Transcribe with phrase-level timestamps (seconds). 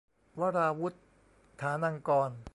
[0.39, 0.93] วราวุธ
[1.61, 2.39] ฐานังกรณ์